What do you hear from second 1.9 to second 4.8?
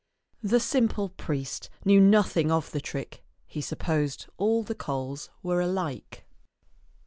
nothing of the trick; he supposed all the